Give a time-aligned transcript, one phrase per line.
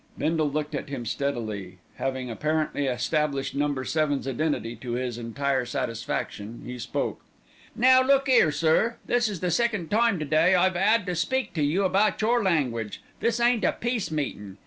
[0.17, 1.77] Bindle looked at him steadily.
[1.97, 7.21] Having apparently established Number Seven's identity to his entire satisfaction, he spoke.
[7.75, 11.53] "Now look 'ere, sir, this is the second time to day I've 'ad to speak
[11.53, 12.99] to you about your language.
[13.19, 14.57] This ain't a peace meetin'.